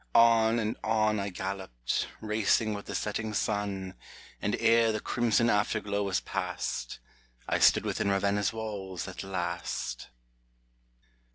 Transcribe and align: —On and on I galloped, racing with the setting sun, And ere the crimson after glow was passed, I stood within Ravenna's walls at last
—On 0.15 0.57
and 0.57 0.77
on 0.83 1.19
I 1.19 1.29
galloped, 1.29 2.07
racing 2.21 2.73
with 2.73 2.87
the 2.87 2.95
setting 2.95 3.35
sun, 3.35 3.93
And 4.41 4.55
ere 4.59 4.91
the 4.91 4.99
crimson 4.99 5.47
after 5.47 5.79
glow 5.79 6.01
was 6.01 6.19
passed, 6.21 6.97
I 7.47 7.59
stood 7.59 7.85
within 7.85 8.09
Ravenna's 8.09 8.51
walls 8.51 9.07
at 9.07 9.23
last 9.23 10.07